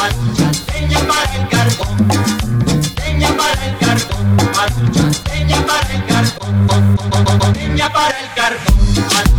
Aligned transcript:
Azul 0.00 0.32
chasteña 0.36 1.00
para 1.08 1.34
el 1.34 1.48
carbón, 1.48 2.08
leña 3.04 3.28
para 3.36 3.66
el 3.66 3.78
carbón, 3.78 4.36
azul 4.56 4.92
chasteña 4.92 5.66
para 5.66 5.92
el 5.92 6.06
carbón, 6.06 7.54
leña 7.54 7.92
para 7.92 8.20
el 8.20 8.32
carbón. 8.34 9.37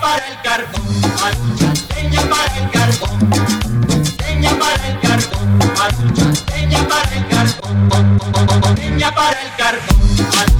para 0.00 0.26
el 0.28 0.40
carbón, 0.42 0.86
leña 1.94 2.22
para 2.22 2.58
el 2.58 2.70
carbón, 2.70 3.30
leña 4.26 4.50
para 4.58 4.88
el 4.88 5.00
carbón. 5.00 5.39
Carbón, 10.30 10.59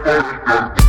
Ya 0.00 0.04
para 0.04 0.16
el 0.16 0.44
carbón. 0.44 0.79